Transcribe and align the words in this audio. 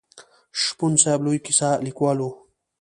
شپون 0.61 0.93
صاحب 1.01 1.19
لوی 1.25 1.39
کیسه 1.45 1.69
لیکوال 1.85 2.17
و. 2.21 2.29